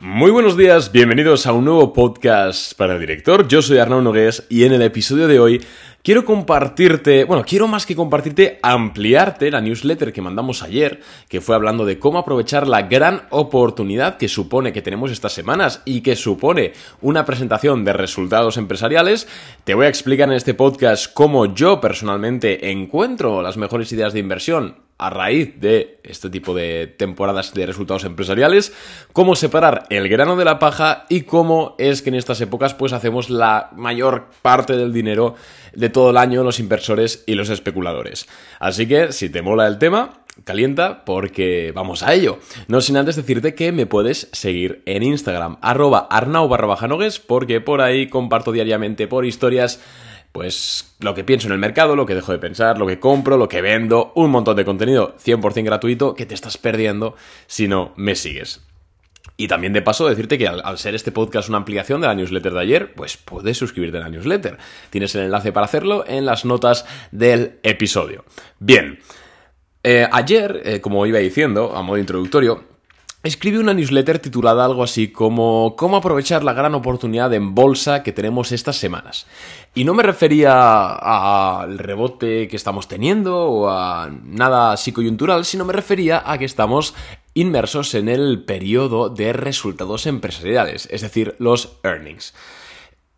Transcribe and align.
Muy 0.00 0.32
buenos 0.32 0.56
días, 0.56 0.90
bienvenidos 0.90 1.46
a 1.46 1.52
un 1.52 1.64
nuevo 1.64 1.92
podcast 1.92 2.74
para 2.76 2.94
el 2.94 3.00
director. 3.00 3.46
Yo 3.46 3.62
soy 3.62 3.78
Arnaud 3.78 4.02
Nogués 4.02 4.44
y 4.48 4.64
en 4.64 4.72
el 4.72 4.82
episodio 4.82 5.28
de 5.28 5.38
hoy 5.38 5.64
quiero 6.02 6.24
compartirte, 6.24 7.22
bueno, 7.24 7.44
quiero 7.46 7.68
más 7.68 7.86
que 7.86 7.94
compartirte, 7.94 8.58
ampliarte 8.60 9.50
la 9.52 9.60
newsletter 9.60 10.12
que 10.12 10.20
mandamos 10.20 10.64
ayer, 10.64 11.00
que 11.28 11.40
fue 11.40 11.54
hablando 11.54 11.86
de 11.86 12.00
cómo 12.00 12.18
aprovechar 12.18 12.66
la 12.66 12.82
gran 12.82 13.22
oportunidad 13.30 14.16
que 14.18 14.28
supone 14.28 14.72
que 14.72 14.82
tenemos 14.82 15.12
estas 15.12 15.32
semanas 15.32 15.80
y 15.84 16.00
que 16.00 16.16
supone 16.16 16.72
una 17.00 17.24
presentación 17.24 17.84
de 17.84 17.92
resultados 17.92 18.56
empresariales. 18.56 19.28
Te 19.62 19.74
voy 19.74 19.86
a 19.86 19.90
explicar 19.90 20.28
en 20.28 20.34
este 20.34 20.54
podcast 20.54 21.10
cómo 21.14 21.54
yo 21.54 21.80
personalmente 21.80 22.70
encuentro 22.72 23.42
las 23.42 23.56
mejores 23.56 23.92
ideas 23.92 24.12
de 24.12 24.18
inversión 24.20 24.83
a 24.98 25.10
raíz 25.10 25.60
de 25.60 25.98
este 26.04 26.30
tipo 26.30 26.54
de 26.54 26.86
temporadas 26.86 27.52
de 27.52 27.66
resultados 27.66 28.04
empresariales, 28.04 28.72
cómo 29.12 29.34
separar 29.34 29.86
el 29.90 30.08
grano 30.08 30.36
de 30.36 30.44
la 30.44 30.58
paja 30.58 31.04
y 31.08 31.22
cómo 31.22 31.74
es 31.78 32.02
que 32.02 32.10
en 32.10 32.14
estas 32.14 32.40
épocas 32.40 32.74
pues 32.74 32.92
hacemos 32.92 33.28
la 33.28 33.70
mayor 33.74 34.28
parte 34.42 34.76
del 34.76 34.92
dinero 34.92 35.34
de 35.74 35.88
todo 35.88 36.10
el 36.10 36.16
año 36.16 36.44
los 36.44 36.60
inversores 36.60 37.24
y 37.26 37.34
los 37.34 37.50
especuladores. 37.50 38.28
Así 38.60 38.86
que 38.86 39.12
si 39.12 39.28
te 39.30 39.42
mola 39.42 39.66
el 39.66 39.78
tema, 39.78 40.24
calienta 40.44 41.04
porque 41.04 41.72
vamos 41.74 42.02
a 42.02 42.12
ello. 42.14 42.38
No 42.68 42.80
sin 42.80 42.96
antes 42.96 43.16
decirte 43.16 43.54
que 43.54 43.72
me 43.72 43.86
puedes 43.86 44.28
seguir 44.32 44.82
en 44.86 45.02
Instagram, 45.02 45.58
arroba 45.60 46.06
arnau 46.10 46.48
barra 46.48 46.76
porque 47.26 47.60
por 47.60 47.80
ahí 47.80 48.08
comparto 48.08 48.52
diariamente 48.52 49.06
por 49.06 49.26
historias 49.26 49.80
pues 50.34 50.96
lo 50.98 51.14
que 51.14 51.22
pienso 51.22 51.46
en 51.46 51.52
el 51.52 51.60
mercado, 51.60 51.94
lo 51.94 52.06
que 52.06 52.16
dejo 52.16 52.32
de 52.32 52.38
pensar, 52.38 52.76
lo 52.76 52.88
que 52.88 52.98
compro, 52.98 53.36
lo 53.36 53.48
que 53.48 53.62
vendo, 53.62 54.10
un 54.16 54.32
montón 54.32 54.56
de 54.56 54.64
contenido 54.64 55.14
100% 55.16 55.62
gratuito 55.62 56.16
que 56.16 56.26
te 56.26 56.34
estás 56.34 56.58
perdiendo 56.58 57.14
si 57.46 57.68
no 57.68 57.92
me 57.94 58.16
sigues. 58.16 58.60
Y 59.36 59.46
también 59.46 59.72
de 59.72 59.80
paso 59.80 60.08
decirte 60.08 60.36
que 60.36 60.48
al, 60.48 60.76
ser 60.76 60.96
este 60.96 61.12
podcast 61.12 61.48
una 61.48 61.58
ampliación 61.58 62.00
de 62.00 62.08
la 62.08 62.16
newsletter 62.16 62.52
de 62.52 62.60
ayer, 62.60 62.94
pues 62.94 63.16
puedes 63.16 63.56
suscribirte 63.56 63.98
a 63.98 64.00
la 64.00 64.08
newsletter. 64.08 64.58
Tienes 64.90 65.14
el 65.14 65.22
enlace 65.22 65.52
para 65.52 65.66
hacerlo 65.66 66.04
en 66.04 66.26
las 66.26 66.44
notas 66.44 66.84
del 67.12 67.60
episodio. 67.62 68.24
Bien, 68.58 68.98
eh, 69.84 70.08
ayer, 70.10 70.62
eh, 70.64 70.80
como 70.80 71.06
iba 71.06 71.20
diciendo, 71.20 71.76
a 71.76 71.82
modo 71.82 71.98
introductorio, 71.98 72.73
Escribí 73.24 73.56
una 73.56 73.72
newsletter 73.72 74.18
titulada 74.18 74.66
algo 74.66 74.82
así 74.82 75.08
como 75.08 75.76
Cómo 75.78 75.96
aprovechar 75.96 76.44
la 76.44 76.52
gran 76.52 76.74
oportunidad 76.74 77.32
en 77.32 77.54
bolsa 77.54 78.02
que 78.02 78.12
tenemos 78.12 78.52
estas 78.52 78.76
semanas. 78.76 79.26
Y 79.74 79.84
no 79.84 79.94
me 79.94 80.02
refería 80.02 80.92
al 80.92 81.78
rebote 81.78 82.48
que 82.48 82.56
estamos 82.56 82.86
teniendo 82.86 83.46
o 83.46 83.70
a 83.70 84.10
nada 84.24 84.72
así 84.72 84.92
coyuntural, 84.92 85.46
sino 85.46 85.64
me 85.64 85.72
refería 85.72 86.22
a 86.30 86.36
que 86.36 86.44
estamos 86.44 86.94
inmersos 87.32 87.94
en 87.94 88.10
el 88.10 88.44
periodo 88.44 89.08
de 89.08 89.32
resultados 89.32 90.04
empresariales, 90.04 90.86
es 90.92 91.00
decir, 91.00 91.34
los 91.38 91.78
earnings 91.82 92.34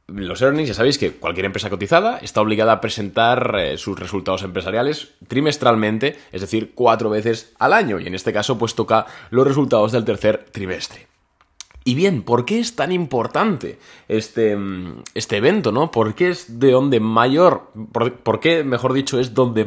los 0.08 0.40
earnings, 0.40 0.68
ya 0.68 0.74
sabéis 0.74 0.98
que 0.98 1.12
cualquier 1.12 1.46
empresa 1.46 1.68
cotizada 1.68 2.18
está 2.18 2.40
obligada 2.40 2.72
a 2.72 2.80
presentar 2.80 3.56
eh, 3.58 3.76
sus 3.76 3.98
resultados 3.98 4.42
empresariales 4.44 5.14
trimestralmente, 5.26 6.16
es 6.30 6.40
decir, 6.40 6.72
cuatro 6.74 7.10
veces 7.10 7.52
al 7.58 7.72
año. 7.72 7.98
Y 7.98 8.06
en 8.06 8.14
este 8.14 8.32
caso, 8.32 8.56
pues 8.56 8.76
toca 8.76 9.06
los 9.30 9.46
resultados 9.46 9.90
del 9.90 10.04
tercer 10.04 10.46
trimestre. 10.52 11.08
Y 11.88 11.94
bien, 11.94 12.22
¿por 12.22 12.44
qué 12.44 12.58
es 12.58 12.74
tan 12.74 12.90
importante 12.90 13.78
este, 14.08 14.56
mm, 14.56 15.04
este 15.14 15.36
evento, 15.36 15.70
no? 15.70 15.92
¿Por 15.92 16.16
qué 16.16 16.30
es 16.30 16.58
de 16.58 16.72
donde 16.72 16.98
mayor, 16.98 17.70
por, 17.92 18.40
qué, 18.40 18.64
mejor 18.64 18.92
dicho, 18.92 19.20
es 19.20 19.34
donde, 19.34 19.64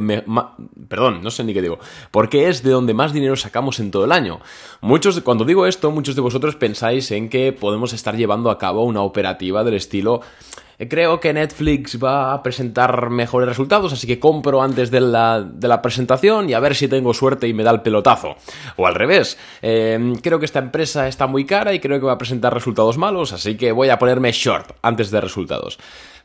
perdón, 0.89 1.23
no 1.23 1.31
sé 1.31 1.45
ni 1.45 1.53
qué 1.53 1.61
digo, 1.61 1.80
¿por 2.11 2.28
qué 2.28 2.50
es 2.50 2.61
de 2.61 2.72
donde 2.72 2.94
más 2.94 3.14
dinero 3.14 3.38
sacamos 3.38 3.80
en 3.80 3.89
todo 3.89 4.03
el 4.03 4.11
año? 4.11 4.42
Muchos, 4.81 5.22
cuando 5.22 5.45
digo 5.45 5.66
esto, 5.66 5.92
muchos 5.92 6.16
de 6.16 6.22
vosotros 6.22 6.58
pensáis 6.58 7.09
en 7.11 7.30
que 7.30 7.53
podemos 7.53 7.94
estar 7.94 8.17
llevando 8.17 8.52
a 8.52 8.58
cabo 8.58 8.83
una 8.83 9.02
operativa 9.02 9.64
del 9.64 9.76
estilo 9.76 10.20
creo 10.88 11.20
que 11.20 11.34
Netflix 11.34 12.02
va 12.02 12.34
a 12.34 12.42
presentar 12.42 13.10
mejores 13.10 13.50
resultados, 13.50 13.92
así 13.92 14.08
que 14.08 14.20
compro 14.20 14.62
antes 14.62 14.92
de 14.92 15.02
la, 15.02 15.80
presentación 15.82 16.50
y 16.50 16.54
a 16.54 16.60
ver 16.60 16.76
si 16.76 16.88
tengo 16.88 17.14
suerte 17.14 17.48
y 17.48 17.54
me 17.54 17.64
da 17.64 17.72
el 17.72 17.82
pelotazo. 17.82 18.36
O 18.78 18.88
al 18.88 18.95
revés, 18.95 19.38
em, 19.62 20.16
creo 20.16 20.39
que 20.39 20.45
esta 20.45 20.60
empresa 20.60 21.08
está 21.08 21.28
muy 21.28 21.45
cara 21.45 21.73
y 21.73 21.80
creo 21.80 22.00
que 22.00 22.06
va 22.06 22.14
a 22.14 22.18
presentar 22.18 22.54
resultados 22.54 22.98
malos, 22.98 23.34
así 23.34 23.56
que 23.58 23.72
voy 23.72 23.89
a 23.89 24.00
ponerme 24.00 24.32
short 24.32 24.72
antes 24.82 25.12
de 25.12 25.22
resultados. 25.22 25.80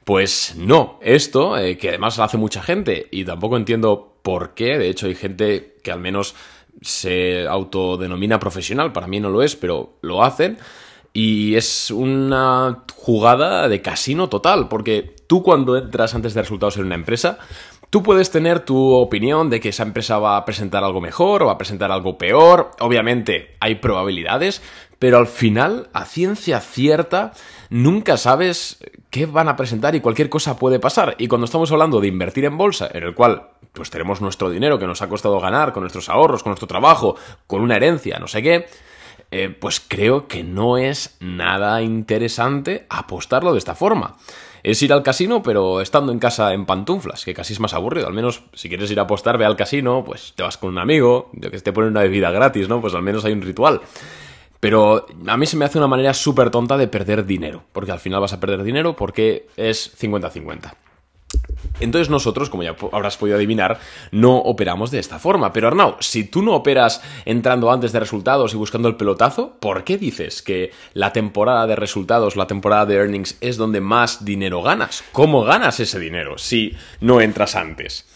Pues 0.05 0.55
no, 0.57 0.99
esto, 1.03 1.57
eh, 1.57 1.79
que 1.79 1.89
además 1.89 2.19
lo 2.19 2.25
hace 2.25 2.37
mucha 2.37 2.63
gente 2.63 3.09
y 3.11 3.25
tampoco 3.25 3.57
entiendo 3.57 4.19
por 4.23 4.55
qué, 4.55 4.79
de 4.79 4.89
hecho 4.89 5.07
hay 5.07 5.15
gente 5.15 5.77
que 5.83 5.91
al 5.91 6.01
menos 6.01 6.35
se 6.83 7.47
autodenomina 7.47 8.39
profesional, 8.39 8.93
para 8.93 9.07
mí 9.07 9.21
no 9.21 9.31
lo 9.31 9.43
es, 9.43 9.57
pero 9.57 9.95
lo 10.03 10.23
hacen. 10.23 10.59
Y 11.17 11.55
es 11.55 11.93
una 11.93 12.83
jugada 12.97 13.69
de 13.69 13.81
casino 13.81 14.29
total, 14.29 14.69
porque 14.69 15.15
tú 15.29 15.45
cuando 15.45 15.77
entras 15.77 16.17
antes 16.17 16.35
de 16.35 16.43
resultados 16.43 16.77
en 16.77 16.87
una 16.87 16.97
empresa, 16.97 17.39
tú 17.89 18.03
puedes 18.03 18.33
tener 18.33 18.65
tu 18.65 18.93
opinión 18.93 19.49
de 19.49 19.61
que 19.61 19.69
esa 19.69 19.85
empresa 19.85 20.19
va 20.19 20.37
a 20.37 20.45
presentar 20.45 20.83
algo 20.83 21.01
mejor 21.01 21.45
o 21.45 21.47
va 21.47 21.53
a 21.53 21.59
presentar 21.59 21.93
algo 21.93 22.19
peor. 22.19 22.73
Obviamente 22.81 23.55
hay 23.61 23.77
probabilidades, 23.77 24.61
pero 24.99 25.19
al 25.19 25.29
final, 25.29 25.89
a 25.93 26.05
ciencia 26.05 26.59
cierta, 26.59 27.31
nunca 27.71 28.17
sabes 28.17 28.79
qué 29.11 29.27
van 29.27 29.49
a 29.49 29.55
presentar 29.55 29.95
y 29.95 30.01
cualquier 30.01 30.29
cosa 30.29 30.59
puede 30.59 30.81
pasar. 30.81 31.15
Y 31.19 31.29
cuando 31.29 31.45
estamos 31.45 31.71
hablando 31.71 32.01
de 32.01 32.09
invertir 32.09 32.45
en 32.45 32.59
bolsa, 32.59 32.91
en 32.93 33.05
el 33.05 33.15
cual 33.15 33.51
pues 33.73 33.91
tenemos 33.91 34.21
nuestro 34.21 34.51
dinero 34.51 34.81
que 34.81 34.89
nos 34.89 35.01
ha 35.03 35.09
costado 35.09 35.39
ganar 35.39 35.73
con 35.73 35.83
nuestros 35.83 36.09
ahorros, 36.09 36.43
con 36.43 36.51
nuestro 36.51 36.67
trabajo, 36.67 37.15
con 37.47 37.61
una 37.61 37.77
herencia, 37.77 38.19
no 38.19 38.27
sé 38.27 38.43
qué, 38.43 38.67
eh, 39.37 39.49
pues 39.49 39.81
creo 39.81 40.29
que 40.29 40.45
no 40.45 40.79
es 40.79 41.17
nada 41.19 41.83
interesante 41.83 42.87
apostarlo 42.89 43.51
de 43.51 43.59
esta 43.59 43.75
forma. 43.75 44.15
Es 44.63 44.81
ir 44.81 44.93
al 44.93 45.03
casino, 45.03 45.43
pero 45.43 45.81
estando 45.81 46.13
en 46.13 46.21
casa 46.21 46.55
en 46.55 46.67
pantuflas, 46.67 47.25
que 47.25 47.35
casi 47.35 47.53
es 47.53 47.59
más 47.59 47.75
aburrido. 47.75 48.07
Al 48.07 48.13
menos, 48.13 48.45
si 48.53 48.69
quieres 48.69 48.93
ir 48.93 49.01
a 49.01 49.03
apostar, 49.03 49.37
ve 49.37 49.45
al 49.45 49.57
casino, 49.57 50.05
pues 50.05 50.35
te 50.37 50.45
vas 50.45 50.57
con 50.57 50.71
un 50.71 50.79
amigo, 50.79 51.33
que 51.41 51.51
te 51.59 51.73
pone 51.73 51.89
una 51.89 52.03
bebida 52.03 52.31
gratis, 52.31 52.69
¿no? 52.69 52.81
Pues 52.81 52.95
al 52.95 53.03
menos 53.03 53.25
hay 53.25 53.33
un 53.33 53.43
ritual. 53.43 53.81
Pero 54.61 55.05
a 55.27 55.37
mí 55.37 55.47
se 55.47 55.57
me 55.57 55.65
hace 55.65 55.79
una 55.79 55.89
manera 55.89 56.15
súper 56.15 56.51
tonta 56.51 56.77
de 56.77 56.87
perder 56.87 57.27
dinero, 57.27 57.65
porque 57.73 57.91
al 57.91 57.99
final 57.99 58.21
vas 58.21 58.35
a 58.35 58.39
perder 58.39 58.63
dinero 58.63 58.95
porque 58.95 59.49
es 59.57 60.01
50-50. 60.01 60.75
Entonces 61.81 62.09
nosotros, 62.11 62.51
como 62.51 62.63
ya 62.63 62.77
habrás 62.93 63.17
podido 63.17 63.37
adivinar, 63.37 63.79
no 64.11 64.37
operamos 64.37 64.91
de 64.91 64.99
esta 64.99 65.19
forma. 65.19 65.53
Pero 65.53 65.69
Arnau, 65.69 65.97
si 66.01 66.25
tú 66.25 66.43
no 66.43 66.55
operas 66.55 67.03
entrando 67.25 67.71
antes 67.71 67.93
de 67.93 68.01
resultados 68.01 68.55
y 68.55 68.57
buscando 68.57 68.89
el 68.89 68.97
pelotazo, 68.97 69.57
¿por 69.61 69.85
qué 69.85 69.99
dices 69.99 70.43
que 70.43 70.71
la 70.93 71.13
temporada 71.13 71.67
de 71.67 71.77
resultados, 71.77 72.37
la 72.37 72.47
temporada 72.47 72.87
de 72.87 72.97
earnings 72.97 73.37
es 73.41 73.57
donde 73.57 73.81
más 73.81 74.25
dinero 74.25 74.63
ganas? 74.63 75.05
¿Cómo 75.13 75.45
ganas 75.45 75.81
ese 75.81 75.99
dinero 75.99 76.39
si 76.39 76.77
no 77.01 77.21
entras 77.21 77.57
antes? 77.57 78.07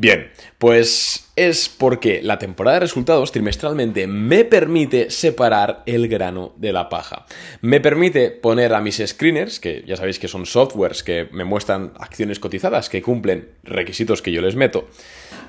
Bien, 0.00 0.30
pues 0.58 1.28
es 1.34 1.68
porque 1.68 2.22
la 2.22 2.38
temporada 2.38 2.76
de 2.76 2.80
resultados 2.82 3.32
trimestralmente 3.32 4.06
me 4.06 4.44
permite 4.44 5.10
separar 5.10 5.82
el 5.86 6.06
grano 6.06 6.54
de 6.56 6.72
la 6.72 6.88
paja. 6.88 7.26
Me 7.62 7.80
permite 7.80 8.30
poner 8.30 8.74
a 8.74 8.80
mis 8.80 9.02
screeners, 9.04 9.58
que 9.58 9.82
ya 9.88 9.96
sabéis 9.96 10.20
que 10.20 10.28
son 10.28 10.46
softwares 10.46 11.02
que 11.02 11.28
me 11.32 11.42
muestran 11.42 11.94
acciones 11.98 12.38
cotizadas 12.38 12.88
que 12.88 13.02
cumplen 13.02 13.48
requisitos 13.64 14.22
que 14.22 14.30
yo 14.30 14.40
les 14.40 14.54
meto, 14.54 14.88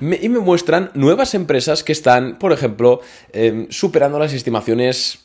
y 0.00 0.28
me 0.28 0.40
muestran 0.40 0.90
nuevas 0.94 1.34
empresas 1.34 1.84
que 1.84 1.92
están, 1.92 2.36
por 2.36 2.52
ejemplo, 2.52 3.02
em, 3.32 3.68
superando 3.70 4.18
las 4.18 4.32
estimaciones 4.32 5.20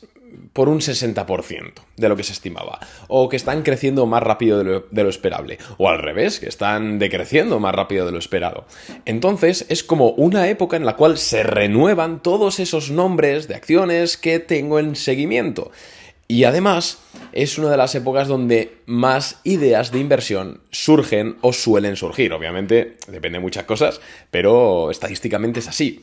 por 0.52 0.68
un 0.68 0.80
60% 0.80 1.72
de 1.96 2.08
lo 2.08 2.16
que 2.16 2.22
se 2.22 2.32
estimaba, 2.32 2.80
o 3.08 3.28
que 3.28 3.36
están 3.36 3.62
creciendo 3.62 4.06
más 4.06 4.22
rápido 4.22 4.62
de 4.62 5.02
lo, 5.02 5.10
esperable, 5.10 5.58
o 5.78 5.88
al 5.88 5.98
revés, 5.98 6.40
que 6.40 6.48
están 6.48 6.98
decreciendo 6.98 7.60
más 7.60 7.74
rápido 7.74 8.06
de 8.06 8.12
lo 8.12 8.18
esperado. 8.18 8.66
Entonces 9.04 9.66
es 9.68 9.84
como 9.84 10.10
una 10.10 10.48
época 10.48 10.76
en 10.76 10.86
la 10.86 10.96
cual 10.96 11.18
se 11.18 11.42
renuevan 11.42 12.22
todos 12.22 12.60
esos 12.60 12.90
nombres 12.90 13.48
de 13.48 13.54
acciones 13.54 14.16
que 14.16 14.38
tengo 14.38 14.78
en 14.78 14.96
seguimiento. 14.96 15.70
Y 16.28 16.44
además 16.44 16.98
es 17.32 17.56
una 17.56 17.70
de 17.70 17.76
las 17.76 17.94
épocas 17.94 18.26
donde 18.26 18.78
más 18.86 19.40
ideas 19.44 19.92
de 19.92 20.00
inversión 20.00 20.60
surgen 20.70 21.36
o 21.40 21.52
suelen 21.52 21.94
surgir. 21.96 22.32
Obviamente 22.32 22.96
depende 23.06 23.38
de 23.38 23.42
muchas 23.42 23.64
cosas, 23.64 24.00
pero 24.30 24.90
estadísticamente 24.90 25.60
es 25.60 25.68
así. 25.68 26.02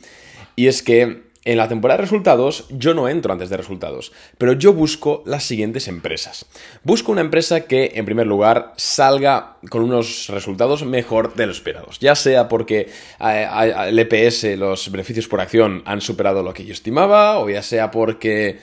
Y 0.56 0.68
es 0.68 0.82
que 0.82 1.33
en 1.46 1.58
la 1.58 1.68
temporada 1.68 1.98
de 1.98 2.04
resultados 2.04 2.66
yo 2.70 2.94
no 2.94 3.10
entro 3.10 3.34
antes 3.34 3.50
de 3.50 3.58
resultados, 3.58 4.12
pero 4.38 4.54
yo 4.54 4.74
busco 4.74 5.24
las 5.26 5.44
siguientes 5.44 5.88
empresas. 5.88 6.46
Busco 6.84 7.12
una 7.12 7.22
empresa 7.22 7.62
que, 7.62 7.92
en 7.96 8.06
primer 8.06 8.28
lugar, 8.28 8.74
salga 8.78 9.58
con 9.70 9.84
unos 9.84 10.28
resultados 10.30 10.86
mejor 10.86 11.34
de 11.36 11.46
lo 11.46 11.52
esperados, 11.52 12.00
ya 12.00 12.16
sea 12.16 12.48
porque 12.48 12.90
eh, 13.20 13.48
el 13.88 14.00
EPS, 14.00 14.58
los 14.58 14.92
beneficios 14.92 15.28
por 15.28 15.42
acción, 15.42 15.82
han 15.86 16.02
superado 16.02 16.44
lo 16.44 16.54
que 16.54 16.66
yo 16.66 16.74
estimaba, 16.74 17.40
o 17.40 17.50
ya 17.50 17.62
sea 17.62 17.92
porque... 17.92 18.60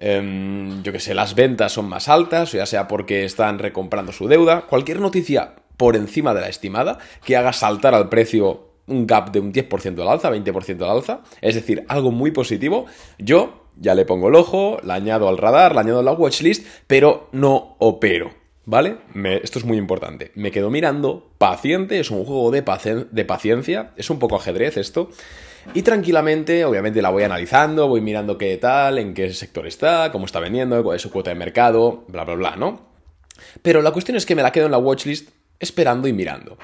Em, 0.00 0.80
yo 0.84 0.92
que 0.92 1.00
sé, 1.00 1.12
las 1.12 1.34
ventas 1.34 1.72
son 1.72 1.88
más 1.88 2.08
altas, 2.08 2.54
o 2.54 2.56
ya 2.56 2.66
sea 2.66 2.86
porque 2.86 3.24
están 3.24 3.58
recomprando 3.58 4.12
su 4.12 4.28
deuda, 4.28 4.60
cualquier 4.60 5.00
noticia 5.00 5.54
por 5.76 5.96
encima 5.96 6.34
de 6.34 6.40
la 6.40 6.48
estimada 6.48 6.98
que 7.24 7.36
haga 7.36 7.52
saltar 7.52 7.94
al 7.94 8.08
precio 8.08 8.67
un 8.88 9.06
gap 9.06 9.30
de 9.30 9.40
un 9.40 9.52
10% 9.52 10.00
al 10.00 10.08
alza, 10.08 10.30
20% 10.30 10.82
al 10.82 10.90
alza, 10.90 11.22
es 11.40 11.54
decir, 11.54 11.84
algo 11.88 12.10
muy 12.10 12.30
positivo, 12.30 12.86
yo 13.18 13.68
ya 13.76 13.94
le 13.94 14.04
pongo 14.04 14.28
el 14.28 14.34
ojo, 14.34 14.78
la 14.82 14.94
añado 14.94 15.28
al 15.28 15.38
radar, 15.38 15.74
la 15.74 15.82
añado 15.82 16.00
a 16.00 16.02
la 16.02 16.12
watchlist, 16.12 16.66
pero 16.86 17.28
no 17.32 17.76
opero. 17.78 18.36
¿Vale? 18.70 18.98
esto 19.42 19.58
es 19.58 19.64
muy 19.64 19.78
importante. 19.78 20.30
Me 20.34 20.50
quedo 20.50 20.68
mirando, 20.68 21.30
paciente, 21.38 22.00
es 22.00 22.10
un 22.10 22.26
juego 22.26 22.50
de, 22.50 22.60
de 23.10 23.24
paciencia, 23.24 23.92
es 23.96 24.10
un 24.10 24.18
poco 24.18 24.36
ajedrez 24.36 24.76
esto. 24.76 25.08
Y 25.72 25.80
tranquilamente, 25.80 26.66
obviamente 26.66 27.00
la 27.00 27.08
voy 27.08 27.22
analizando, 27.22 27.88
voy 27.88 28.02
mirando 28.02 28.36
qué 28.36 28.58
tal, 28.58 28.98
en 28.98 29.14
qué 29.14 29.32
sector 29.32 29.66
está, 29.66 30.12
cómo 30.12 30.26
está 30.26 30.38
vendiendo, 30.38 30.82
cuál 30.82 30.96
es 30.96 31.02
su 31.02 31.10
cuota 31.10 31.30
de 31.30 31.36
mercado, 31.36 32.04
bla, 32.08 32.24
bla, 32.24 32.34
bla, 32.34 32.56
¿no? 32.56 32.88
Pero 33.62 33.80
la 33.80 33.92
cuestión 33.92 34.18
es 34.18 34.26
que 34.26 34.34
me 34.34 34.42
la 34.42 34.52
quedo 34.52 34.66
en 34.66 34.72
la 34.72 34.78
watchlist 34.78 35.30
esperando 35.58 36.06
y 36.06 36.12
mirando. 36.12 36.58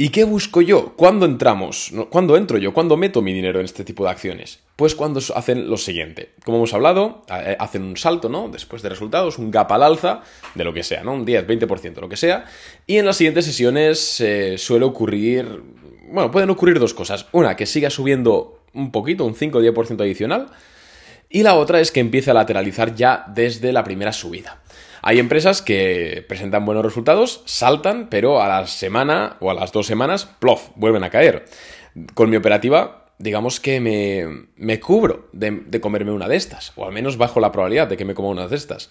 ¿Y 0.00 0.08
qué 0.08 0.24
busco 0.24 0.62
yo? 0.62 0.94
¿Cuándo 0.96 1.26
entramos? 1.26 1.92
¿Cuándo 2.08 2.38
entro 2.38 2.56
yo? 2.56 2.72
¿Cuándo 2.72 2.96
meto 2.96 3.20
mi 3.20 3.34
dinero 3.34 3.58
en 3.58 3.66
este 3.66 3.84
tipo 3.84 4.04
de 4.04 4.08
acciones? 4.08 4.60
Pues 4.74 4.94
cuando 4.94 5.20
hacen 5.36 5.68
lo 5.68 5.76
siguiente. 5.76 6.30
Como 6.42 6.56
hemos 6.56 6.72
hablado, 6.72 7.22
eh, 7.28 7.54
hacen 7.60 7.82
un 7.82 7.98
salto, 7.98 8.30
¿no? 8.30 8.48
Después 8.48 8.80
de 8.80 8.88
resultados, 8.88 9.36
un 9.36 9.50
gap 9.50 9.70
al 9.72 9.82
alza, 9.82 10.22
de 10.54 10.64
lo 10.64 10.72
que 10.72 10.84
sea, 10.84 11.04
¿no? 11.04 11.12
Un 11.12 11.26
10, 11.26 11.46
20%, 11.46 12.00
lo 12.00 12.08
que 12.08 12.16
sea. 12.16 12.46
Y 12.86 12.96
en 12.96 13.04
las 13.04 13.18
siguientes 13.18 13.44
sesiones 13.44 14.22
eh, 14.22 14.56
suele 14.56 14.86
ocurrir... 14.86 15.64
Bueno, 16.10 16.30
pueden 16.30 16.48
ocurrir 16.48 16.78
dos 16.78 16.94
cosas. 16.94 17.26
Una, 17.32 17.54
que 17.54 17.66
siga 17.66 17.90
subiendo 17.90 18.62
un 18.72 18.92
poquito, 18.92 19.26
un 19.26 19.34
5 19.34 19.58
o 19.58 19.60
10% 19.60 20.00
adicional. 20.00 20.46
Y 21.28 21.42
la 21.42 21.56
otra 21.56 21.78
es 21.78 21.92
que 21.92 22.00
empiece 22.00 22.30
a 22.30 22.34
lateralizar 22.34 22.94
ya 22.94 23.26
desde 23.34 23.70
la 23.70 23.84
primera 23.84 24.14
subida. 24.14 24.62
Hay 25.02 25.18
empresas 25.18 25.62
que 25.62 26.24
presentan 26.28 26.66
buenos 26.66 26.84
resultados, 26.84 27.42
saltan, 27.46 28.08
pero 28.10 28.42
a 28.42 28.48
la 28.48 28.66
semana 28.66 29.36
o 29.40 29.50
a 29.50 29.54
las 29.54 29.72
dos 29.72 29.86
semanas, 29.86 30.26
plof, 30.38 30.68
vuelven 30.76 31.04
a 31.04 31.10
caer. 31.10 31.46
Con 32.14 32.30
mi 32.30 32.36
operativa, 32.36 33.06
digamos 33.18 33.60
que 33.60 33.80
me, 34.56 34.80
cubro 34.80 35.28
de, 35.32 35.62
de, 35.66 35.80
comerme 35.80 36.12
una 36.12 36.28
de 36.28 36.36
estas, 36.36 36.72
o 36.76 36.86
al 36.86 36.92
menos 36.92 37.18
bajo 37.18 37.38
la 37.38 37.52
probabilidad 37.52 37.88
de 37.88 37.96
que 37.96 38.04
me 38.04 38.14
coma 38.14 38.28
una 38.28 38.48
de 38.48 38.56
estas. 38.56 38.90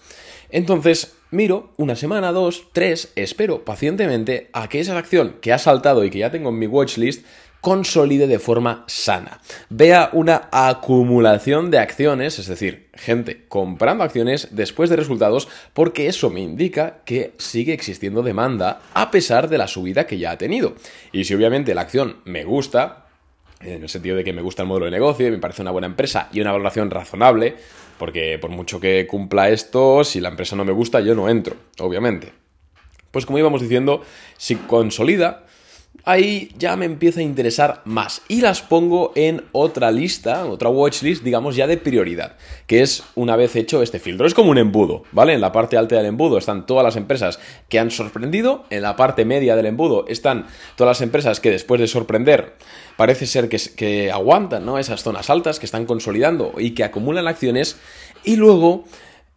Entonces, 0.50 1.16
miro 1.30 1.72
una 1.76 1.96
semana, 1.96 2.32
dos, 2.32 2.68
tres, 2.72 3.12
espero 3.16 3.64
pacientemente 3.64 4.48
a 4.52 4.68
que 4.68 4.80
esa 4.80 4.96
acción 4.98 5.36
que 5.40 5.52
ha 5.52 5.58
saltado 5.58 6.04
y 6.04 6.10
que 6.10 6.18
ya 6.18 6.30
tengo 6.30 6.50
en 6.50 6.58
mi 6.58 6.66
watchlist 6.66 7.24
consolide 7.60 8.26
de 8.26 8.38
forma 8.38 8.84
sana. 8.86 9.40
Vea 9.68 10.10
una 10.12 10.48
acumulación 10.50 11.70
de 11.70 11.78
acciones, 11.78 12.38
es 12.38 12.46
decir, 12.46 12.88
gente 12.94 13.44
comprando 13.48 14.04
acciones 14.04 14.48
después 14.52 14.90
de 14.90 14.96
resultados, 14.96 15.48
porque 15.72 16.06
eso 16.06 16.30
me 16.30 16.40
indica 16.40 16.98
que 17.04 17.34
sigue 17.38 17.72
existiendo 17.72 18.22
demanda 18.22 18.80
a 18.94 19.10
pesar 19.10 19.48
de 19.48 19.58
la 19.58 19.68
subida 19.68 20.06
que 20.06 20.18
ya 20.18 20.32
ha 20.32 20.38
tenido. 20.38 20.74
Y 21.12 21.24
si 21.24 21.34
obviamente 21.34 21.74
la 21.74 21.82
acción 21.82 22.16
me 22.24 22.44
gusta, 22.44 23.06
en 23.60 23.82
el 23.82 23.88
sentido 23.88 24.16
de 24.16 24.24
que 24.24 24.32
me 24.32 24.42
gusta 24.42 24.62
el 24.62 24.68
modelo 24.68 24.86
de 24.86 24.92
negocio, 24.92 25.30
me 25.30 25.38
parece 25.38 25.62
una 25.62 25.70
buena 25.70 25.86
empresa 25.86 26.28
y 26.32 26.40
una 26.40 26.52
valoración 26.52 26.90
razonable, 26.90 27.56
porque 27.98 28.38
por 28.38 28.50
mucho 28.50 28.80
que 28.80 29.06
cumpla 29.06 29.50
esto, 29.50 30.04
si 30.04 30.20
la 30.20 30.30
empresa 30.30 30.56
no 30.56 30.64
me 30.64 30.72
gusta, 30.72 31.00
yo 31.00 31.14
no 31.14 31.28
entro, 31.28 31.56
obviamente. 31.78 32.32
Pues 33.10 33.26
como 33.26 33.38
íbamos 33.38 33.60
diciendo, 33.60 34.02
si 34.38 34.56
consolida, 34.56 35.44
ahí 36.04 36.50
ya 36.58 36.76
me 36.76 36.86
empieza 36.86 37.20
a 37.20 37.22
interesar 37.22 37.82
más 37.84 38.22
y 38.28 38.40
las 38.40 38.62
pongo 38.62 39.12
en 39.14 39.44
otra 39.52 39.90
lista, 39.90 40.46
otra 40.46 40.68
watchlist, 40.68 41.22
digamos 41.22 41.56
ya 41.56 41.66
de 41.66 41.76
prioridad, 41.76 42.36
que 42.66 42.82
es 42.82 43.02
una 43.14 43.36
vez 43.36 43.56
hecho 43.56 43.82
este 43.82 43.98
filtro. 43.98 44.26
Es 44.26 44.34
como 44.34 44.50
un 44.50 44.58
embudo, 44.58 45.04
¿vale? 45.12 45.34
En 45.34 45.40
la 45.40 45.52
parte 45.52 45.76
alta 45.76 45.96
del 45.96 46.06
embudo 46.06 46.38
están 46.38 46.66
todas 46.66 46.84
las 46.84 46.96
empresas 46.96 47.38
que 47.68 47.78
han 47.78 47.90
sorprendido, 47.90 48.64
en 48.70 48.82
la 48.82 48.96
parte 48.96 49.24
media 49.24 49.56
del 49.56 49.66
embudo 49.66 50.04
están 50.08 50.46
todas 50.76 50.98
las 50.98 51.02
empresas 51.02 51.40
que 51.40 51.50
después 51.50 51.80
de 51.80 51.86
sorprender 51.86 52.54
parece 52.96 53.26
ser 53.26 53.48
que, 53.48 53.58
que 53.76 54.10
aguantan, 54.10 54.64
¿no? 54.64 54.78
Esas 54.78 55.02
zonas 55.02 55.30
altas, 55.30 55.58
que 55.58 55.66
están 55.66 55.86
consolidando 55.86 56.54
y 56.58 56.72
que 56.72 56.84
acumulan 56.84 57.28
acciones 57.28 57.78
y 58.24 58.36
luego 58.36 58.84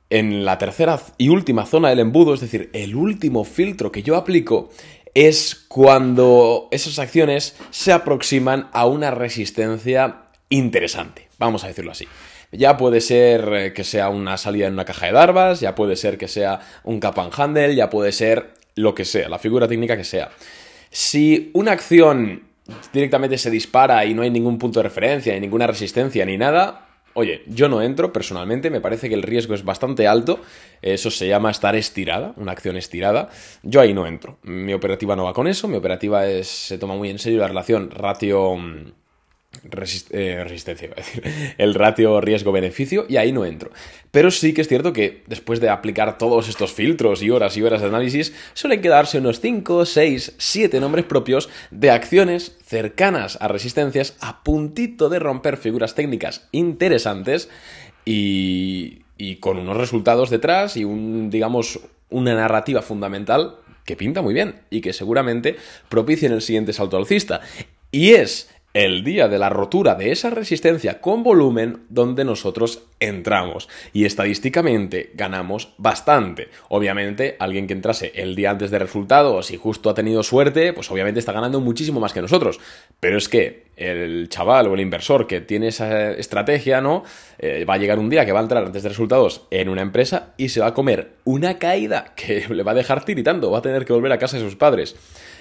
en 0.09 0.45
la 0.45 0.59
tercera 0.59 1.01
y 1.17 1.29
última 1.29 1.65
zona 1.65 1.89
del 1.89 1.99
embudo, 1.99 2.35
es 2.35 2.41
decir, 2.41 2.69
el 2.73 2.95
último 2.95 3.43
filtro 3.45 3.91
que 3.91 4.03
yo 4.03 4.15
aplico, 4.15 4.69
es 5.13 5.55
cuando 5.67 6.67
esas 6.71 6.99
acciones 6.99 7.55
se 7.69 7.91
aproximan 7.91 8.69
a 8.73 8.85
una 8.85 9.11
resistencia 9.11 10.23
interesante, 10.49 11.29
vamos 11.37 11.63
a 11.63 11.67
decirlo 11.67 11.91
así. 11.91 12.07
Ya 12.51 12.77
puede 12.77 13.01
ser 13.01 13.51
eh, 13.53 13.73
que 13.73 13.83
sea 13.83 14.09
una 14.09 14.37
salida 14.37 14.67
en 14.67 14.73
una 14.73 14.85
caja 14.85 15.07
de 15.07 15.11
Darvas, 15.11 15.59
ya 15.59 15.73
puede 15.73 15.95
ser 15.95 16.19
que 16.19 16.27
sea 16.27 16.59
un 16.83 16.99
cap 16.99 17.17
and 17.17 17.33
handle, 17.35 17.75
ya 17.75 17.89
puede 17.89 18.11
ser 18.11 18.53
lo 18.75 18.93
que 18.93 19.05
sea, 19.05 19.27
la 19.27 19.39
figura 19.39 19.67
técnica 19.67 19.97
que 19.97 20.03
sea. 20.03 20.29
Si 20.91 21.49
una 21.53 21.71
acción 21.71 22.43
directamente 22.91 23.37
se 23.37 23.49
dispara 23.49 24.05
y 24.05 24.13
no 24.13 24.21
hay 24.21 24.29
ningún 24.29 24.59
punto 24.59 24.79
de 24.79 24.83
referencia, 24.83 25.33
ni 25.33 25.39
ninguna 25.39 25.65
resistencia, 25.65 26.25
ni 26.25 26.37
nada, 26.37 26.87
Oye, 27.15 27.43
yo 27.47 27.69
no 27.69 27.81
entro 27.81 28.11
personalmente, 28.11 28.71
me 28.71 28.81
parece 28.81 29.07
que 29.07 29.15
el 29.15 29.21
riesgo 29.21 29.53
es 29.53 29.63
bastante 29.63 30.07
alto, 30.07 30.41
eso 30.81 31.11
se 31.11 31.27
llama 31.27 31.51
estar 31.51 31.75
estirada, 31.75 32.33
una 32.37 32.53
acción 32.53 32.75
estirada, 32.75 33.29
yo 33.61 33.81
ahí 33.81 33.93
no 33.93 34.07
entro, 34.07 34.39
mi 34.41 34.73
operativa 34.73 35.15
no 35.15 35.25
va 35.25 35.33
con 35.33 35.47
eso, 35.47 35.67
mi 35.67 35.75
operativa 35.75 36.25
es, 36.25 36.47
se 36.47 36.79
toma 36.79 36.95
muy 36.95 37.09
en 37.09 37.19
serio 37.19 37.39
la 37.39 37.47
relación 37.47 37.91
ratio 37.91 38.57
eh, 39.63 40.43
resistencia, 40.43 40.89
decir, 40.95 41.23
el 41.57 41.73
ratio 41.73 42.19
riesgo-beneficio 42.19 43.05
y 43.07 43.17
ahí 43.17 43.31
no 43.31 43.45
entro. 43.45 43.71
Pero 44.11 44.29
sí 44.29 44.53
que 44.53 44.61
es 44.61 44.67
cierto 44.67 44.93
que 44.93 45.23
después 45.27 45.59
de 45.61 45.69
aplicar 45.69 46.17
todos 46.17 46.49
estos 46.49 46.73
filtros 46.73 47.23
y 47.23 47.29
horas 47.29 47.55
y 47.55 47.63
horas 47.63 47.81
de 47.81 47.87
análisis, 47.87 48.33
suelen 48.53 48.81
quedarse 48.81 49.19
unos 49.19 49.39
5, 49.39 49.85
6, 49.85 50.35
7 50.37 50.79
nombres 50.79 51.05
propios 51.05 51.49
de 51.71 51.91
acciones 51.91 52.57
cercanas 52.65 53.37
a 53.41 53.47
resistencias 53.47 54.17
a 54.19 54.43
puntito 54.43 55.09
de 55.09 55.19
romper 55.19 55.57
figuras 55.57 55.95
técnicas 55.95 56.47
interesantes 56.51 57.49
y, 58.05 58.99
y 59.17 59.37
con 59.37 59.57
unos 59.57 59.77
resultados 59.77 60.29
detrás 60.29 60.75
y 60.75 60.83
un, 60.83 61.29
digamos, 61.29 61.79
una 62.09 62.35
narrativa 62.35 62.81
fundamental 62.81 63.55
que 63.85 63.95
pinta 63.95 64.21
muy 64.21 64.33
bien 64.33 64.61
y 64.69 64.81
que 64.81 64.93
seguramente 64.93 65.57
propicien 65.89 66.31
el 66.31 66.41
siguiente 66.41 66.73
salto 66.73 66.97
alcista. 66.97 67.41
Y 67.91 68.13
es 68.13 68.49
el 68.73 69.03
día 69.03 69.27
de 69.27 69.37
la 69.37 69.49
rotura 69.49 69.93
de 69.93 70.11
esa 70.11 70.31
resistencia 70.31 70.99
con 70.99 71.21
volumen 71.21 71.85
donde 71.89 72.25
nosotros 72.25 72.83
entramos 73.07 73.69
y 73.93 74.05
estadísticamente 74.05 75.11
ganamos 75.13 75.73
bastante. 75.77 76.49
Obviamente, 76.69 77.35
alguien 77.39 77.67
que 77.67 77.73
entrase 77.73 78.11
el 78.15 78.35
día 78.35 78.51
antes 78.51 78.71
de 78.71 78.79
resultados 78.79 79.51
y 79.51 79.57
justo 79.57 79.89
ha 79.89 79.93
tenido 79.93 80.23
suerte, 80.23 80.73
pues 80.73 80.89
obviamente 80.91 81.19
está 81.19 81.31
ganando 81.31 81.59
muchísimo 81.59 81.99
más 81.99 82.13
que 82.13 82.21
nosotros. 82.21 82.59
Pero 82.99 83.17
es 83.17 83.29
que 83.29 83.63
el 83.75 84.29
chaval 84.29 84.67
o 84.67 84.73
el 84.75 84.81
inversor 84.81 85.27
que 85.27 85.41
tiene 85.41 85.67
esa 85.67 86.11
estrategia, 86.11 86.81
¿no? 86.81 87.03
Eh, 87.39 87.65
va 87.65 87.75
a 87.75 87.77
llegar 87.77 87.99
un 87.99 88.09
día 88.09 88.25
que 88.25 88.31
va 88.31 88.39
a 88.39 88.43
entrar 88.43 88.63
antes 88.63 88.83
de 88.83 88.89
resultados 88.89 89.47
en 89.51 89.69
una 89.69 89.81
empresa 89.81 90.33
y 90.37 90.49
se 90.49 90.59
va 90.59 90.67
a 90.67 90.73
comer 90.73 91.13
una 91.23 91.57
caída 91.57 92.13
que 92.15 92.45
le 92.49 92.63
va 92.63 92.71
a 92.71 92.75
dejar 92.75 93.03
tiritando, 93.05 93.51
va 93.51 93.59
a 93.59 93.61
tener 93.61 93.85
que 93.85 93.93
volver 93.93 94.11
a 94.11 94.19
casa 94.19 94.37
de 94.37 94.43
sus 94.43 94.55
padres. 94.55 94.95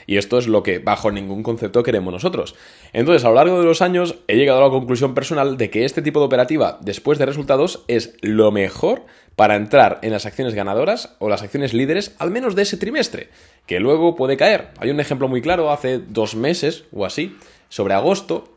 Y 0.06 0.16
esto 0.16 0.38
es 0.38 0.48
lo 0.48 0.62
que 0.62 0.78
bajo 0.78 1.10
ningún 1.10 1.42
concepto 1.42 1.82
queremos 1.82 2.12
nosotros. 2.12 2.54
Entonces, 2.92 3.24
a 3.24 3.28
lo 3.28 3.36
largo 3.36 3.60
de 3.60 3.64
los 3.64 3.82
años 3.82 4.16
he 4.26 4.36
llegado 4.36 4.58
a 4.58 4.64
la 4.64 4.70
conclusión 4.70 5.14
personal 5.14 5.56
de 5.56 5.70
que 5.70 5.84
este 5.84 6.02
tipo 6.02 6.20
de 6.20 6.26
operativa 6.26 6.78
después 6.80 7.18
de 7.18 7.26
resultados 7.26 7.51
es 7.88 8.14
lo 8.20 8.50
mejor 8.50 9.04
para 9.36 9.56
entrar 9.56 9.98
en 10.02 10.12
las 10.12 10.26
acciones 10.26 10.54
ganadoras 10.54 11.16
o 11.18 11.28
las 11.28 11.42
acciones 11.42 11.74
líderes, 11.74 12.14
al 12.18 12.30
menos 12.30 12.54
de 12.54 12.62
ese 12.62 12.76
trimestre, 12.76 13.28
que 13.66 13.80
luego 13.80 14.14
puede 14.14 14.36
caer. 14.36 14.68
Hay 14.78 14.90
un 14.90 15.00
ejemplo 15.00 15.28
muy 15.28 15.40
claro 15.40 15.70
hace 15.70 15.98
dos 15.98 16.34
meses 16.34 16.84
o 16.92 17.04
así, 17.04 17.36
sobre 17.68 17.94
agosto, 17.94 18.52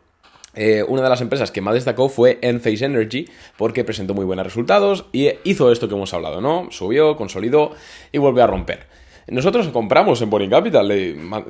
eh, 0.56 0.84
una 0.88 1.04
de 1.04 1.10
las 1.10 1.22
empresas 1.22 1.52
que 1.52 1.62
más 1.62 1.74
destacó 1.74 2.08
fue 2.08 2.40
Enphase 2.42 2.86
Energy 2.86 3.28
porque 3.58 3.84
presentó 3.84 4.14
muy 4.14 4.24
buenos 4.24 4.46
resultados 4.46 5.06
y 5.12 5.30
hizo 5.44 5.72
esto 5.72 5.90
que 5.90 5.96
hemos 5.96 6.14
hablado, 6.14 6.40
¿no? 6.40 6.68
Subió, 6.72 7.18
consolidó 7.18 7.72
y 8.12 8.18
volvió 8.20 8.44
a 8.44 8.48
romper. 8.48 8.88
Nosotros 9.28 9.68
compramos 9.70 10.22
en 10.22 10.30
Boring 10.30 10.52
Capital, 10.52 10.88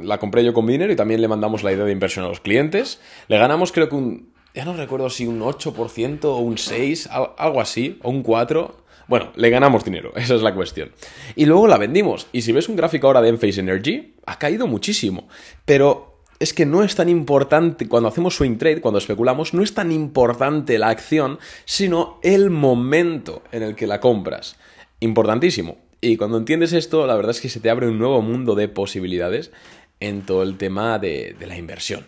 la 0.01 0.17
compré 0.17 0.43
yo 0.43 0.53
con 0.53 0.65
dinero 0.65 0.91
y 0.93 0.95
también 0.95 1.21
le 1.21 1.27
mandamos 1.27 1.61
la 1.61 1.73
idea 1.73 1.83
de 1.83 1.91
inversión 1.91 2.25
a 2.25 2.29
los 2.29 2.39
clientes. 2.39 3.01
Le 3.27 3.37
ganamos 3.37 3.73
creo 3.73 3.89
que 3.89 3.95
un, 3.95 4.33
ya 4.55 4.65
no 4.65 4.74
recuerdo 4.74 5.09
si 5.09 5.27
un 5.27 5.41
8% 5.41 6.25
o 6.25 6.38
un 6.38 6.55
6%, 6.55 7.33
algo 7.38 7.62
así, 7.62 8.00
o 8.01 8.09
un 8.09 8.24
4%. 8.24 8.71
Bueno, 9.07 9.31
le 9.35 9.50
ganamos 9.51 9.83
dinero, 9.83 10.13
esa 10.15 10.35
es 10.35 10.41
la 10.41 10.55
cuestión. 10.55 10.91
Y 11.35 11.45
luego 11.45 11.67
la 11.67 11.77
vendimos. 11.77 12.27
Y 12.31 12.41
si 12.41 12.51
ves 12.51 12.69
un 12.69 12.75
gráfico 12.75 13.07
ahora 13.07 13.21
de 13.21 13.29
Enphase 13.29 13.59
Energy, 13.59 14.15
ha 14.25 14.39
caído 14.39 14.65
muchísimo. 14.65 15.27
Pero 15.65 16.21
es 16.39 16.53
que 16.53 16.65
no 16.65 16.83
es 16.83 16.95
tan 16.95 17.09
importante, 17.09 17.88
cuando 17.88 18.09
hacemos 18.09 18.35
swing 18.35 18.57
trade, 18.57 18.81
cuando 18.81 18.97
especulamos, 18.97 19.53
no 19.53 19.62
es 19.62 19.74
tan 19.74 19.91
importante 19.91 20.79
la 20.79 20.89
acción, 20.89 21.39
sino 21.65 22.19
el 22.24 22.50
momento 22.50 23.43
en 23.51 23.63
el 23.63 23.75
que 23.75 23.88
la 23.88 24.00
compras. 24.00 24.55
Importantísimo. 25.00 25.77
Y 26.01 26.17
cuando 26.17 26.38
entiendes 26.38 26.74
esto, 26.74 27.07
la 27.07 27.15
verdad 27.15 27.31
es 27.31 27.41
que 27.41 27.50
se 27.50 27.59
te 27.59 27.69
abre 27.69 27.88
un 27.88 28.00
nuevo 28.00 28.21
mundo 28.21 28.55
de 28.55 28.67
posibilidades 28.67 29.51
en 30.00 30.25
todo 30.25 30.43
el 30.43 30.57
tema 30.57 31.00
de, 31.00 31.35
la 31.39 31.57
inversión. 31.57 32.05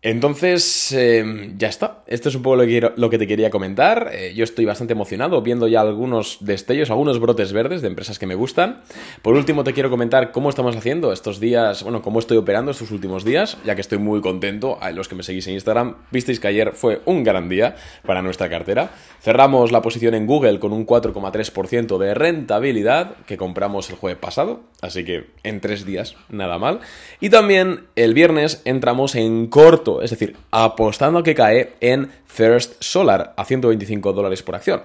Entonces, 0.00 0.92
eh, 0.92 1.54
ya 1.58 1.66
está. 1.66 2.04
Esto 2.06 2.28
es 2.28 2.36
un 2.36 2.42
poco 2.42 2.54
lo 2.54 3.10
que, 3.10 3.18
te 3.18 3.26
quería 3.26 3.50
comentar. 3.50 4.10
Eh, 4.12 4.32
yo 4.32 4.44
estoy 4.44 4.64
bastante 4.64 4.92
emocionado 4.92 5.42
viendo 5.42 5.66
ya 5.66 5.80
algunos 5.80 6.38
destellos, 6.40 6.90
algunos 6.90 7.18
brotes 7.18 7.52
verdes 7.52 7.82
de 7.82 7.88
empresas 7.88 8.16
que 8.20 8.26
me 8.26 8.36
gustan. 8.36 8.80
Por 9.22 9.34
último, 9.34 9.64
te 9.64 9.72
quiero 9.72 9.90
comentar 9.90 10.30
cómo 10.30 10.50
estamos 10.50 10.76
haciendo 10.76 11.12
estos 11.12 11.40
días, 11.40 11.82
bueno, 11.82 12.00
cómo 12.00 12.20
estoy 12.20 12.36
operando 12.36 12.70
estos 12.70 12.92
últimos 12.92 13.24
días, 13.24 13.58
ya 13.64 13.74
que 13.74 13.80
estoy 13.80 13.98
muy 13.98 14.20
contento. 14.20 14.78
Los 14.94 15.08
que 15.08 15.16
me 15.16 15.24
seguís 15.24 15.48
en 15.48 15.54
Instagram, 15.54 15.96
visteis 16.12 16.38
que 16.38 16.46
ayer 16.46 16.74
fue 16.74 17.02
un 17.04 17.24
gran 17.24 17.48
día 17.48 17.74
para 18.06 18.22
nuestra 18.22 18.48
cartera. 18.48 18.90
Cerramos 19.20 19.72
la 19.72 19.82
posición 19.82 20.14
en 20.14 20.26
Google 20.26 20.60
con 20.60 20.72
un 20.72 20.86
4,3% 20.86 21.98
de 21.98 22.14
rentabilidad 22.14 23.16
que 23.26 23.36
compramos 23.36 23.90
el 23.90 23.96
jueves 23.96 24.20
pasado, 24.20 24.60
así 24.80 25.04
que 25.04 25.26
en 25.42 25.60
tres 25.60 25.84
días, 25.84 26.14
nada 26.28 26.56
mal. 26.58 26.78
Y 27.18 27.30
también 27.30 27.88
el 27.96 28.14
viernes 28.14 28.62
entramos 28.64 29.16
en 29.16 29.48
corto 29.48 29.87
es 30.02 30.10
decir, 30.10 30.36
apostando 30.50 31.20
a 31.20 31.22
que 31.22 31.34
cae 31.34 31.72
en 31.80 32.10
First 32.26 32.82
Solar 32.82 33.34
a 33.36 33.44
125 33.44 34.12
dólares 34.12 34.42
por 34.42 34.54
acción. 34.54 34.82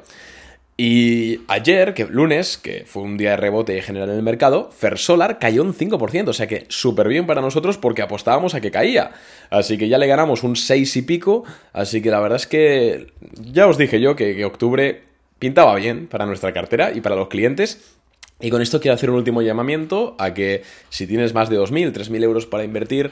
Y 0.75 1.41
ayer, 1.47 1.93
que 1.93 2.05
lunes, 2.05 2.57
que 2.57 2.83
fue 2.87 3.03
un 3.03 3.15
día 3.15 3.31
de 3.31 3.37
rebote 3.37 3.79
general 3.83 4.09
en 4.09 4.15
el 4.15 4.23
mercado, 4.23 4.71
First 4.75 5.03
Solar 5.03 5.37
cayó 5.37 5.61
un 5.61 5.75
5%, 5.75 6.27
o 6.27 6.33
sea 6.33 6.47
que 6.47 6.65
súper 6.69 7.07
bien 7.07 7.27
para 7.27 7.41
nosotros 7.41 7.77
porque 7.77 8.01
apostábamos 8.01 8.55
a 8.55 8.61
que 8.61 8.71
caía. 8.71 9.11
Así 9.51 9.77
que 9.77 9.87
ya 9.87 9.99
le 9.99 10.07
ganamos 10.07 10.41
un 10.41 10.55
6 10.55 10.97
y 10.97 11.01
pico, 11.03 11.43
así 11.73 12.01
que 12.01 12.09
la 12.09 12.19
verdad 12.19 12.37
es 12.37 12.47
que 12.47 13.13
ya 13.39 13.67
os 13.67 13.77
dije 13.77 14.01
yo 14.01 14.15
que, 14.15 14.35
que 14.35 14.45
octubre 14.45 15.03
pintaba 15.37 15.75
bien 15.75 16.07
para 16.07 16.25
nuestra 16.25 16.53
cartera 16.53 16.91
y 16.91 17.01
para 17.01 17.15
los 17.15 17.27
clientes. 17.27 17.97
Y 18.39 18.49
con 18.49 18.61
esto 18.61 18.81
quiero 18.81 18.95
hacer 18.95 19.09
un 19.11 19.17
último 19.17 19.41
llamamiento 19.41 20.15
a 20.17 20.33
que 20.33 20.63
si 20.89 21.05
tienes 21.05 21.33
más 21.33 21.49
de 21.49 21.59
2.000, 21.59 21.93
3.000 21.93 22.23
euros 22.23 22.45
para 22.45 22.63
invertir, 22.63 23.11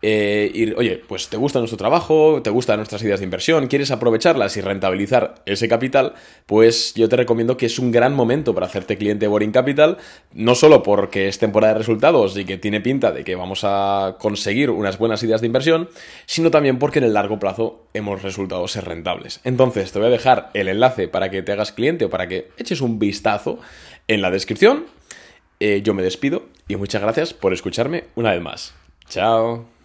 eh, 0.00 0.74
oye, 0.76 1.02
pues 1.08 1.28
te 1.28 1.36
gusta 1.36 1.58
nuestro 1.58 1.76
trabajo, 1.76 2.40
te 2.42 2.50
gustan 2.50 2.76
nuestras 2.76 3.02
ideas 3.02 3.18
de 3.18 3.24
inversión, 3.24 3.66
quieres 3.66 3.90
aprovecharlas 3.90 4.56
y 4.56 4.60
rentabilizar 4.60 5.42
ese 5.44 5.68
capital, 5.68 6.14
pues 6.46 6.94
yo 6.94 7.08
te 7.08 7.16
recomiendo 7.16 7.56
que 7.56 7.66
es 7.66 7.78
un 7.78 7.90
gran 7.90 8.14
momento 8.14 8.54
para 8.54 8.66
hacerte 8.66 8.96
cliente 8.96 9.24
de 9.24 9.28
Boring 9.28 9.50
Capital, 9.50 9.98
no 10.32 10.54
solo 10.54 10.82
porque 10.84 11.26
es 11.26 11.38
temporada 11.38 11.72
de 11.72 11.80
resultados 11.80 12.36
y 12.36 12.44
que 12.44 12.58
tiene 12.58 12.80
pinta 12.80 13.10
de 13.10 13.24
que 13.24 13.34
vamos 13.34 13.60
a 13.64 14.16
conseguir 14.20 14.70
unas 14.70 14.98
buenas 14.98 15.22
ideas 15.24 15.40
de 15.40 15.48
inversión, 15.48 15.88
sino 16.26 16.50
también 16.50 16.78
porque 16.78 17.00
en 17.00 17.04
el 17.06 17.14
largo 17.14 17.40
plazo 17.40 17.86
hemos 17.92 18.22
resultado 18.22 18.68
ser 18.68 18.84
rentables. 18.84 19.40
Entonces 19.42 19.90
te 19.90 19.98
voy 19.98 20.08
a 20.08 20.12
dejar 20.12 20.50
el 20.54 20.68
enlace 20.68 21.08
para 21.08 21.30
que 21.30 21.42
te 21.42 21.52
hagas 21.52 21.72
cliente 21.72 22.04
o 22.04 22.10
para 22.10 22.28
que 22.28 22.50
eches 22.56 22.80
un 22.80 22.98
vistazo 23.00 23.58
en 24.06 24.22
la 24.22 24.30
descripción. 24.30 24.86
Eh, 25.60 25.82
yo 25.82 25.92
me 25.92 26.04
despido 26.04 26.46
y 26.68 26.76
muchas 26.76 27.02
gracias 27.02 27.34
por 27.34 27.52
escucharme 27.52 28.04
una 28.14 28.32
vez 28.32 28.42
más. 28.42 28.74
Chao. 29.08 29.77